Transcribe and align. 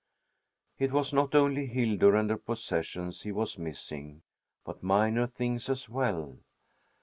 It 0.79 0.91
was 0.93 1.13
not 1.13 1.35
only 1.35 1.67
Hildur 1.67 2.15
and 2.15 2.31
her 2.31 2.37
possessions 2.39 3.21
he 3.21 3.31
was 3.31 3.59
missing, 3.59 4.23
but 4.65 4.81
minor 4.81 5.27
things 5.27 5.69
as 5.69 5.87
well. 5.87 6.39